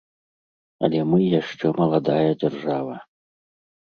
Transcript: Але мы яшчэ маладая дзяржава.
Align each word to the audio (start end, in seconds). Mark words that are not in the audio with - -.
Але 0.87 0.99
мы 1.09 1.19
яшчэ 1.41 1.67
маладая 1.81 2.29
дзяржава. 2.45 2.95